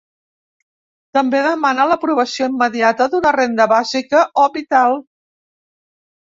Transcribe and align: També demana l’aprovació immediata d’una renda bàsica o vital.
També 1.17 1.41
demana 1.47 1.85
l’aprovació 1.91 2.47
immediata 2.53 3.07
d’una 3.13 3.35
renda 3.37 3.69
bàsica 3.75 4.25
o 4.45 4.49
vital. 4.57 4.99